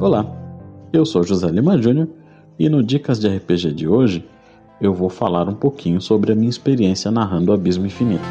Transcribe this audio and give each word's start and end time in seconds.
Olá, 0.00 0.24
eu 0.92 1.04
sou 1.04 1.24
José 1.24 1.48
Lima 1.48 1.76
Júnior 1.82 2.08
e 2.56 2.68
no 2.68 2.84
Dicas 2.84 3.18
de 3.18 3.26
RPG 3.26 3.72
de 3.72 3.88
hoje 3.88 4.24
eu 4.80 4.94
vou 4.94 5.10
falar 5.10 5.48
um 5.48 5.56
pouquinho 5.56 6.00
sobre 6.00 6.30
a 6.30 6.36
minha 6.36 6.48
experiência 6.48 7.10
narrando 7.10 7.52
Abismo 7.52 7.84
Infinito. 7.84 8.22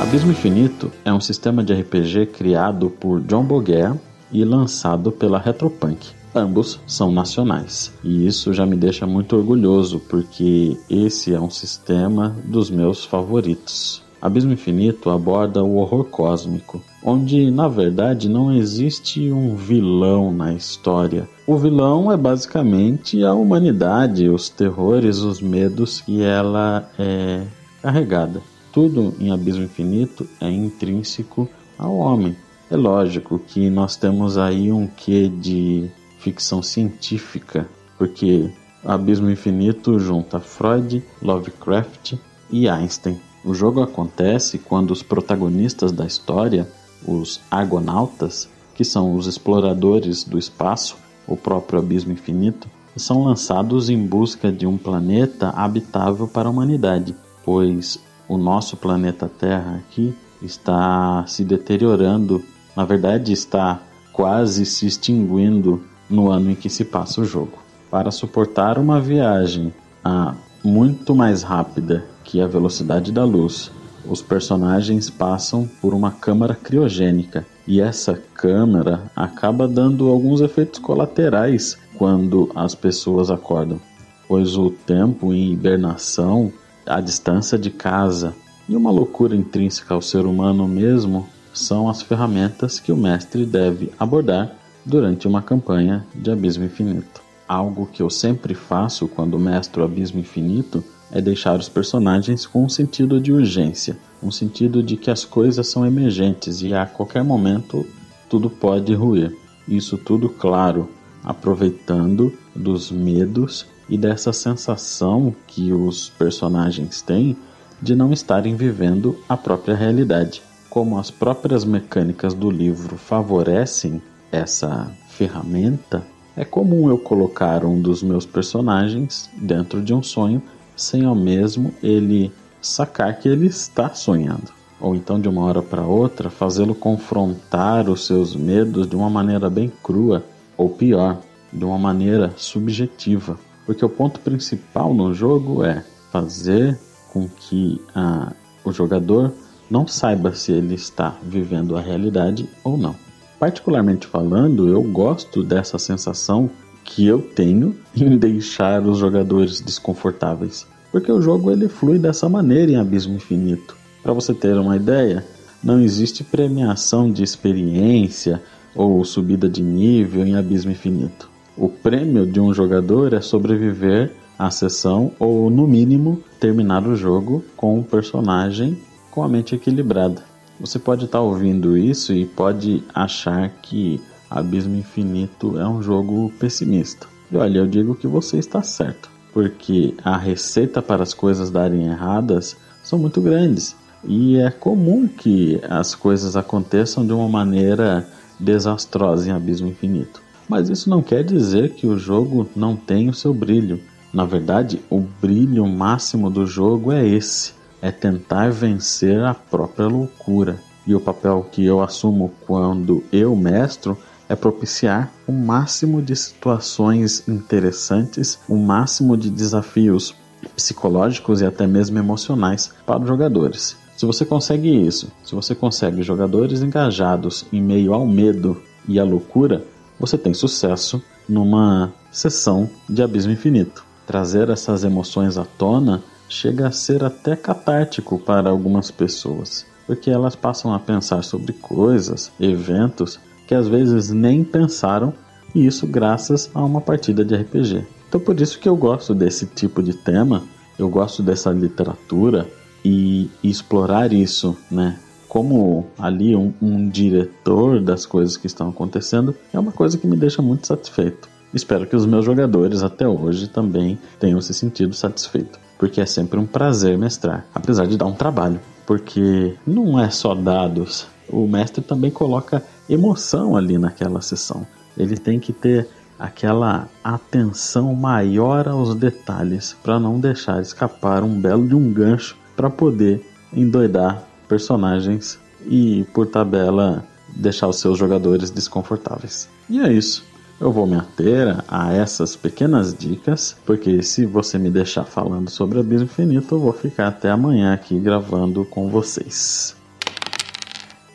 Abismo 0.00 0.30
Infinito 0.30 0.92
é 1.04 1.12
um 1.12 1.20
sistema 1.20 1.64
de 1.64 1.74
RPG 1.74 2.26
criado 2.26 2.90
por 2.90 3.20
John 3.22 3.42
Boguer 3.44 3.92
e 4.30 4.44
lançado 4.44 5.10
pela 5.10 5.40
Retropunk. 5.40 5.98
Ambos 6.32 6.78
são 6.86 7.10
nacionais 7.10 7.92
e 8.04 8.24
isso 8.24 8.54
já 8.54 8.64
me 8.64 8.76
deixa 8.76 9.04
muito 9.04 9.36
orgulhoso 9.36 10.00
porque 10.08 10.78
esse 10.88 11.34
é 11.34 11.40
um 11.40 11.50
sistema 11.50 12.36
dos 12.44 12.70
meus 12.70 13.04
favoritos. 13.04 14.11
Abismo 14.22 14.52
Infinito 14.52 15.10
aborda 15.10 15.64
o 15.64 15.78
horror 15.78 16.04
cósmico, 16.04 16.80
onde 17.02 17.50
na 17.50 17.66
verdade 17.66 18.28
não 18.28 18.52
existe 18.52 19.32
um 19.32 19.56
vilão 19.56 20.32
na 20.32 20.54
história. 20.54 21.28
O 21.44 21.56
vilão 21.56 22.12
é 22.12 22.16
basicamente 22.16 23.24
a 23.24 23.34
humanidade, 23.34 24.28
os 24.28 24.48
terrores, 24.48 25.18
os 25.18 25.40
medos 25.40 26.00
que 26.00 26.22
ela 26.22 26.88
é 26.96 27.42
carregada. 27.82 28.40
Tudo 28.72 29.12
em 29.18 29.32
Abismo 29.32 29.64
Infinito 29.64 30.24
é 30.40 30.48
intrínseco 30.48 31.48
ao 31.76 31.96
homem. 31.96 32.36
É 32.70 32.76
lógico 32.76 33.40
que 33.40 33.68
nós 33.68 33.96
temos 33.96 34.38
aí 34.38 34.70
um 34.70 34.86
quê 34.86 35.28
de 35.28 35.90
ficção 36.20 36.62
científica, 36.62 37.68
porque 37.98 38.48
Abismo 38.84 39.28
Infinito 39.28 39.98
junta 39.98 40.38
Freud, 40.38 41.02
Lovecraft 41.20 42.14
e 42.48 42.68
Einstein. 42.68 43.20
O 43.44 43.52
jogo 43.52 43.82
acontece 43.82 44.56
quando 44.56 44.92
os 44.92 45.02
protagonistas 45.02 45.90
da 45.90 46.06
história, 46.06 46.68
os 47.06 47.40
Argonautas, 47.50 48.48
que 48.74 48.84
são 48.84 49.16
os 49.16 49.26
exploradores 49.26 50.22
do 50.22 50.38
espaço, 50.38 50.96
o 51.26 51.36
próprio 51.36 51.80
abismo 51.80 52.12
infinito, 52.12 52.68
são 52.96 53.24
lançados 53.24 53.88
em 53.88 54.06
busca 54.06 54.52
de 54.52 54.66
um 54.66 54.78
planeta 54.78 55.48
habitável 55.50 56.28
para 56.28 56.48
a 56.48 56.52
humanidade, 56.52 57.16
pois 57.44 57.98
o 58.28 58.36
nosso 58.36 58.76
planeta 58.76 59.28
Terra 59.28 59.76
aqui 59.76 60.14
está 60.40 61.24
se 61.26 61.44
deteriorando, 61.44 62.44
na 62.76 62.84
verdade 62.84 63.32
está 63.32 63.80
quase 64.12 64.64
se 64.64 64.86
extinguindo 64.86 65.82
no 66.08 66.30
ano 66.30 66.50
em 66.50 66.54
que 66.54 66.68
se 66.68 66.84
passa 66.84 67.20
o 67.20 67.24
jogo. 67.24 67.58
Para 67.90 68.10
suportar 68.10 68.78
uma 68.78 69.00
viagem 69.00 69.72
a 70.04 70.34
muito 70.62 71.14
mais 71.14 71.42
rápida 71.42 72.11
que 72.24 72.40
a 72.40 72.46
velocidade 72.46 73.12
da 73.12 73.24
luz, 73.24 73.70
os 74.04 74.20
personagens 74.20 75.08
passam 75.08 75.68
por 75.80 75.94
uma 75.94 76.10
câmara 76.10 76.54
criogênica 76.54 77.46
e 77.66 77.80
essa 77.80 78.20
câmara 78.34 79.10
acaba 79.14 79.68
dando 79.68 80.08
alguns 80.08 80.40
efeitos 80.40 80.80
colaterais 80.80 81.78
quando 81.96 82.50
as 82.54 82.74
pessoas 82.74 83.30
acordam, 83.30 83.80
pois 84.26 84.56
o 84.56 84.70
tempo 84.70 85.32
em 85.32 85.52
hibernação, 85.52 86.52
a 86.84 87.00
distância 87.00 87.56
de 87.56 87.70
casa 87.70 88.34
e 88.68 88.74
uma 88.74 88.90
loucura 88.90 89.36
intrínseca 89.36 89.94
ao 89.94 90.02
ser 90.02 90.26
humano 90.26 90.66
mesmo 90.66 91.28
são 91.52 91.88
as 91.88 92.02
ferramentas 92.02 92.80
que 92.80 92.90
o 92.90 92.96
mestre 92.96 93.44
deve 93.44 93.92
abordar 93.98 94.56
durante 94.84 95.28
uma 95.28 95.42
campanha 95.42 96.04
de 96.14 96.30
Abismo 96.30 96.64
Infinito. 96.64 97.22
Algo 97.46 97.86
que 97.86 98.02
eu 98.02 98.08
sempre 98.08 98.54
faço 98.54 99.06
quando 99.06 99.38
mestro 99.38 99.84
Abismo 99.84 100.20
Infinito 100.20 100.82
é 101.12 101.20
deixar 101.20 101.58
os 101.58 101.68
personagens 101.68 102.46
com 102.46 102.64
um 102.64 102.68
sentido 102.68 103.20
de 103.20 103.32
urgência, 103.32 103.96
um 104.22 104.30
sentido 104.30 104.82
de 104.82 104.96
que 104.96 105.10
as 105.10 105.24
coisas 105.24 105.68
são 105.68 105.86
emergentes 105.86 106.62
e 106.62 106.72
a 106.72 106.86
qualquer 106.86 107.22
momento 107.22 107.86
tudo 108.28 108.48
pode 108.48 108.94
ruir. 108.94 109.36
Isso 109.68 109.98
tudo, 109.98 110.28
claro, 110.30 110.88
aproveitando 111.22 112.32
dos 112.56 112.90
medos 112.90 113.66
e 113.88 113.98
dessa 113.98 114.32
sensação 114.32 115.34
que 115.46 115.72
os 115.72 116.08
personagens 116.08 117.02
têm 117.02 117.36
de 117.80 117.94
não 117.94 118.12
estarem 118.12 118.56
vivendo 118.56 119.18
a 119.28 119.36
própria 119.36 119.74
realidade. 119.74 120.42
Como 120.70 120.98
as 120.98 121.10
próprias 121.10 121.64
mecânicas 121.64 122.32
do 122.32 122.50
livro 122.50 122.96
favorecem 122.96 124.00
essa 124.30 124.90
ferramenta, 125.10 126.02
é 126.34 126.44
comum 126.44 126.88
eu 126.88 126.96
colocar 126.96 127.64
um 127.64 127.80
dos 127.80 128.02
meus 128.02 128.24
personagens 128.24 129.28
dentro 129.36 129.82
de 129.82 129.92
um 129.92 130.02
sonho 130.02 130.42
sem 130.76 131.04
ao 131.04 131.14
mesmo 131.14 131.74
ele 131.82 132.32
sacar 132.60 133.18
que 133.18 133.28
ele 133.28 133.46
está 133.46 133.90
sonhando. 133.94 134.52
Ou 134.80 134.96
então, 134.96 135.20
de 135.20 135.28
uma 135.28 135.42
hora 135.42 135.62
para 135.62 135.82
outra, 135.82 136.28
fazê-lo 136.28 136.74
confrontar 136.74 137.88
os 137.88 138.06
seus 138.06 138.34
medos 138.34 138.88
de 138.88 138.96
uma 138.96 139.08
maneira 139.08 139.48
bem 139.48 139.70
crua, 139.82 140.24
ou 140.56 140.68
pior, 140.68 141.20
de 141.52 141.64
uma 141.64 141.78
maneira 141.78 142.32
subjetiva. 142.36 143.38
Porque 143.64 143.84
o 143.84 143.88
ponto 143.88 144.18
principal 144.20 144.92
no 144.92 145.14
jogo 145.14 145.64
é 145.64 145.84
fazer 146.10 146.78
com 147.12 147.28
que 147.28 147.80
ah, 147.94 148.32
o 148.64 148.72
jogador 148.72 149.32
não 149.70 149.86
saiba 149.86 150.34
se 150.34 150.52
ele 150.52 150.74
está 150.74 151.16
vivendo 151.22 151.76
a 151.76 151.80
realidade 151.80 152.48
ou 152.64 152.76
não. 152.76 152.94
Particularmente 153.38 154.06
falando, 154.06 154.68
eu 154.68 154.82
gosto 154.82 155.42
dessa 155.42 155.78
sensação 155.78 156.50
que 156.84 157.06
eu 157.06 157.20
tenho 157.20 157.76
em 157.96 158.16
deixar 158.16 158.82
os 158.86 158.98
jogadores 158.98 159.60
desconfortáveis, 159.60 160.66
porque 160.90 161.10
o 161.10 161.22
jogo 161.22 161.50
ele 161.50 161.68
flui 161.68 161.98
dessa 161.98 162.28
maneira 162.28 162.72
em 162.72 162.76
Abismo 162.76 163.14
Infinito. 163.14 163.76
Para 164.02 164.12
você 164.12 164.34
ter 164.34 164.56
uma 164.56 164.76
ideia, 164.76 165.24
não 165.62 165.80
existe 165.80 166.24
premiação 166.24 167.10
de 167.10 167.22
experiência 167.22 168.42
ou 168.74 169.04
subida 169.04 169.48
de 169.48 169.62
nível 169.62 170.26
em 170.26 170.34
Abismo 170.34 170.72
Infinito. 170.72 171.30
O 171.56 171.68
prêmio 171.68 172.26
de 172.26 172.40
um 172.40 172.52
jogador 172.52 173.12
é 173.12 173.20
sobreviver 173.20 174.12
à 174.38 174.50
sessão 174.50 175.12
ou, 175.18 175.50
no 175.50 175.66
mínimo, 175.68 176.22
terminar 176.40 176.86
o 176.86 176.96
jogo 176.96 177.44
com 177.56 177.78
um 177.78 177.82
personagem 177.82 178.78
com 179.10 179.22
a 179.22 179.28
mente 179.28 179.54
equilibrada. 179.54 180.24
Você 180.58 180.78
pode 180.78 181.04
estar 181.04 181.18
tá 181.18 181.22
ouvindo 181.22 181.76
isso 181.76 182.12
e 182.12 182.24
pode 182.24 182.82
achar 182.94 183.48
que 183.60 184.00
Abismo 184.38 184.76
Infinito 184.76 185.58
é 185.58 185.66
um 185.66 185.82
jogo 185.82 186.32
pessimista. 186.38 187.06
E 187.30 187.36
olha, 187.36 187.58
eu 187.58 187.66
digo 187.66 187.94
que 187.94 188.06
você 188.06 188.38
está 188.38 188.62
certo, 188.62 189.10
porque 189.32 189.94
a 190.04 190.16
receita 190.16 190.82
para 190.82 191.02
as 191.02 191.14
coisas 191.14 191.50
darem 191.50 191.86
erradas 191.86 192.56
são 192.82 192.98
muito 192.98 193.20
grandes 193.20 193.76
e 194.04 194.36
é 194.36 194.50
comum 194.50 195.06
que 195.06 195.60
as 195.68 195.94
coisas 195.94 196.36
aconteçam 196.36 197.06
de 197.06 197.12
uma 197.12 197.28
maneira 197.28 198.06
desastrosa 198.38 199.28
em 199.28 199.32
Abismo 199.32 199.68
Infinito. 199.68 200.20
Mas 200.48 200.68
isso 200.68 200.90
não 200.90 201.02
quer 201.02 201.22
dizer 201.22 201.74
que 201.74 201.86
o 201.86 201.96
jogo 201.96 202.48
não 202.54 202.74
tenha 202.76 203.10
o 203.10 203.14
seu 203.14 203.32
brilho. 203.32 203.80
Na 204.12 204.24
verdade, 204.24 204.80
o 204.90 205.00
brilho 205.00 205.66
máximo 205.66 206.28
do 206.28 206.46
jogo 206.46 206.92
é 206.92 207.06
esse 207.06 207.54
é 207.82 207.90
tentar 207.90 208.52
vencer 208.52 209.20
a 209.24 209.34
própria 209.34 209.88
loucura. 209.88 210.60
E 210.86 210.94
o 210.94 211.00
papel 211.00 211.46
que 211.50 211.64
eu 211.64 211.82
assumo 211.82 212.32
quando 212.46 213.02
eu 213.12 213.34
mestro 213.34 213.98
é 214.32 214.36
propiciar 214.36 215.12
o 215.28 215.32
máximo 215.32 216.00
de 216.00 216.16
situações 216.16 217.28
interessantes, 217.28 218.38
o 218.48 218.56
máximo 218.56 219.14
de 219.14 219.28
desafios 219.28 220.14
psicológicos 220.56 221.42
e 221.42 221.44
até 221.44 221.66
mesmo 221.66 221.98
emocionais 221.98 222.72
para 222.86 223.02
os 223.02 223.06
jogadores. 223.06 223.76
Se 223.94 224.06
você 224.06 224.24
consegue 224.24 224.70
isso, 224.70 225.12
se 225.22 225.34
você 225.34 225.54
consegue 225.54 226.02
jogadores 226.02 226.62
engajados 226.62 227.44
em 227.52 227.60
meio 227.60 227.92
ao 227.92 228.06
medo 228.06 228.62
e 228.88 228.98
à 228.98 229.04
loucura, 229.04 229.66
você 230.00 230.16
tem 230.16 230.32
sucesso 230.32 231.02
numa 231.28 231.92
sessão 232.10 232.70
de 232.88 233.02
Abismo 233.02 233.32
Infinito. 233.32 233.84
Trazer 234.06 234.48
essas 234.48 234.82
emoções 234.82 235.36
à 235.36 235.44
tona 235.44 236.02
chega 236.26 236.68
a 236.68 236.72
ser 236.72 237.04
até 237.04 237.36
catártico 237.36 238.18
para 238.18 238.48
algumas 238.48 238.90
pessoas, 238.90 239.66
porque 239.86 240.10
elas 240.10 240.34
passam 240.34 240.72
a 240.72 240.78
pensar 240.78 241.22
sobre 241.22 241.52
coisas, 241.52 242.32
eventos 242.40 243.20
que 243.52 243.56
às 243.56 243.68
vezes 243.68 244.08
nem 244.08 244.42
pensaram, 244.42 245.12
e 245.54 245.66
isso 245.66 245.86
graças 245.86 246.50
a 246.54 246.64
uma 246.64 246.80
partida 246.80 247.22
de 247.22 247.36
RPG. 247.36 247.84
Então 248.08 248.18
por 248.18 248.40
isso 248.40 248.58
que 248.58 248.66
eu 248.66 248.74
gosto 248.74 249.14
desse 249.14 249.44
tipo 249.44 249.82
de 249.82 249.92
tema, 249.92 250.42
eu 250.78 250.88
gosto 250.88 251.22
dessa 251.22 251.50
literatura 251.50 252.48
e, 252.82 253.28
explorar 253.44 254.10
isso, 254.10 254.56
né? 254.70 254.98
Como 255.28 255.86
ali 255.98 256.34
um, 256.34 256.50
um 256.62 256.88
diretor 256.88 257.78
das 257.82 258.06
coisas 258.06 258.38
que 258.38 258.46
estão 258.46 258.70
acontecendo 258.70 259.34
é 259.52 259.58
uma 259.58 259.70
coisa 259.70 259.98
que 259.98 260.06
me 260.06 260.16
deixa 260.16 260.40
muito 260.40 260.66
satisfeito. 260.66 261.28
Espero 261.52 261.86
que 261.86 261.94
os 261.94 262.06
meus 262.06 262.24
jogadores 262.24 262.82
até 262.82 263.06
hoje 263.06 263.48
também 263.48 263.98
tenham 264.18 264.40
se 264.40 264.54
sentido 264.54 264.94
satisfeitos 264.94 265.60
porque 265.82 266.00
é 266.00 266.06
sempre 266.06 266.38
um 266.38 266.46
prazer 266.46 266.96
mestrar, 266.96 267.44
apesar 267.52 267.88
de 267.88 267.96
dar 267.96 268.06
um 268.06 268.14
trabalho, 268.14 268.60
porque 268.86 269.56
não 269.66 269.98
é 269.98 270.10
só 270.10 270.32
dados. 270.32 271.08
O 271.28 271.48
mestre 271.48 271.82
também 271.82 272.08
coloca 272.08 272.62
emoção 272.88 273.56
ali 273.56 273.78
naquela 273.78 274.20
sessão. 274.20 274.66
Ele 274.96 275.16
tem 275.16 275.38
que 275.40 275.52
ter 275.52 275.88
aquela 276.18 276.88
atenção 277.02 277.94
maior 277.94 278.68
aos 278.68 278.94
detalhes 278.94 279.76
para 279.82 279.98
não 279.98 280.20
deixar 280.20 280.60
escapar 280.62 281.24
um 281.24 281.40
belo 281.40 281.66
de 281.66 281.74
um 281.74 281.92
gancho 281.92 282.36
para 282.54 282.70
poder 282.70 283.26
endoidar 283.52 284.22
personagens 284.48 285.38
e, 285.66 286.04
por 286.12 286.26
tabela, 286.26 287.04
deixar 287.28 287.68
os 287.68 287.80
seus 287.80 287.98
jogadores 287.98 288.50
desconfortáveis. 288.50 289.48
E 289.68 289.80
é 289.80 289.92
isso. 289.92 290.24
Eu 290.60 290.70
vou 290.70 290.86
me 290.86 290.94
ater 290.94 291.56
a 291.66 291.92
essas 291.92 292.36
pequenas 292.36 292.94
dicas, 292.94 293.56
porque 293.66 294.00
se 294.00 294.24
você 294.24 294.58
me 294.58 294.70
deixar 294.70 295.04
falando 295.04 295.50
sobre 295.50 295.80
Abismo 295.80 296.04
Infinito, 296.04 296.54
eu 296.54 296.60
vou 296.60 296.72
ficar 296.72 297.08
até 297.08 297.30
amanhã 297.30 297.74
aqui 297.74 297.98
gravando 297.98 298.64
com 298.64 298.88
vocês. 298.88 299.74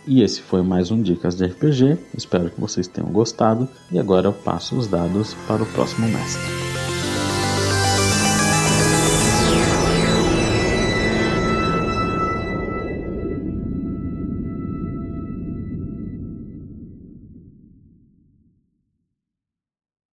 E 0.07 0.21
esse 0.21 0.41
foi 0.41 0.61
mais 0.61 0.89
um 0.89 1.01
Dicas 1.01 1.35
de 1.35 1.45
RPG. 1.45 1.97
Espero 2.17 2.49
que 2.49 2.61
vocês 2.61 2.87
tenham 2.87 3.11
gostado. 3.11 3.67
E 3.91 3.99
agora 3.99 4.27
eu 4.27 4.33
passo 4.33 4.77
os 4.77 4.87
dados 4.87 5.35
para 5.45 5.61
o 5.61 5.65
próximo 5.65 6.07
mestre. 6.07 6.56